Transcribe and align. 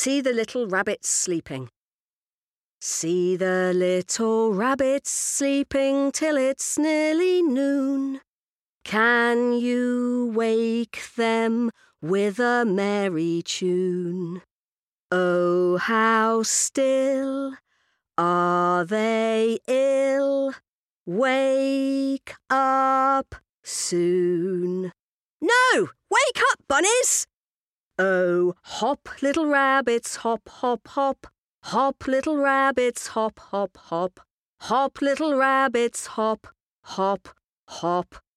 See 0.00 0.20
the 0.20 0.32
little 0.32 0.68
rabbits 0.68 1.08
sleeping. 1.08 1.70
See 2.80 3.34
the 3.34 3.72
little 3.74 4.52
rabbits 4.52 5.10
sleeping 5.10 6.12
till 6.12 6.36
it's 6.36 6.78
nearly 6.78 7.42
noon. 7.42 8.20
Can 8.84 9.54
you 9.54 10.30
wake 10.32 11.00
them 11.16 11.72
with 12.00 12.38
a 12.38 12.64
merry 12.64 13.42
tune? 13.44 14.42
Oh, 15.10 15.78
how 15.78 16.44
still 16.44 17.56
are 18.16 18.84
they 18.84 19.58
ill? 19.66 20.54
Wake 21.06 22.36
up 22.48 23.34
soon. 23.64 24.92
No! 25.40 25.88
Wake 26.08 26.40
up, 26.52 26.60
bunnies! 26.68 27.26
Hop, 28.80 29.08
little 29.22 29.46
rabbits, 29.46 30.14
hop, 30.22 30.48
hop, 30.48 30.86
hop. 30.86 31.26
Hop, 31.64 32.06
little 32.06 32.36
rabbits, 32.36 33.08
hop, 33.08 33.40
hop, 33.40 33.76
hop. 33.76 34.20
Hop, 34.60 35.02
little 35.02 35.34
rabbits, 35.34 36.06
hop, 36.06 36.46
hop, 36.82 37.28
hop. 37.66 38.22